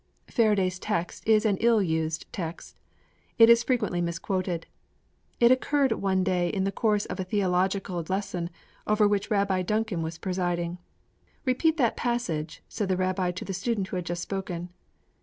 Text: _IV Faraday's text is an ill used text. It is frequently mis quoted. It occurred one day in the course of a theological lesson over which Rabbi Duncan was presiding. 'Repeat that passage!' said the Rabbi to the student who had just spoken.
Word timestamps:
_IV 0.29 0.33
Faraday's 0.33 0.79
text 0.79 1.27
is 1.27 1.45
an 1.45 1.57
ill 1.57 1.79
used 1.79 2.25
text. 2.33 2.75
It 3.37 3.51
is 3.51 3.61
frequently 3.61 4.01
mis 4.01 4.17
quoted. 4.17 4.65
It 5.39 5.51
occurred 5.51 5.91
one 5.91 6.23
day 6.23 6.49
in 6.49 6.63
the 6.63 6.71
course 6.71 7.05
of 7.05 7.19
a 7.19 7.23
theological 7.23 8.03
lesson 8.09 8.49
over 8.87 9.07
which 9.07 9.29
Rabbi 9.29 9.61
Duncan 9.61 10.01
was 10.01 10.17
presiding. 10.17 10.79
'Repeat 11.45 11.77
that 11.77 11.97
passage!' 11.97 12.63
said 12.67 12.89
the 12.89 12.97
Rabbi 12.97 13.29
to 13.29 13.45
the 13.45 13.53
student 13.53 13.89
who 13.89 13.95
had 13.95 14.07
just 14.07 14.23
spoken. 14.23 14.69